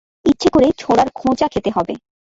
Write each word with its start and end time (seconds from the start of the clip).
ইচ্ছে 0.25 0.49
করে 0.49 0.67
ছোড়ার 0.77 1.09
খোঁচা 1.15 1.47
খেতে 1.47 1.69
হবে। 1.75 1.93